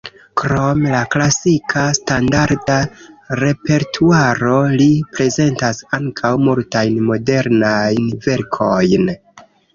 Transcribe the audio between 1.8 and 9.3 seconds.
standarda repertuaro, li prezentas ankaŭ multajn modernajn verkojn.